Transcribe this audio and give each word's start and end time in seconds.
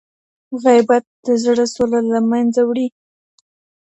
غیبت 0.63 1.03
د 1.25 1.27
زړه 1.43 1.65
سوله 1.75 1.99
له 2.11 2.19
منځه 2.31 2.61
وړي. 2.69 2.87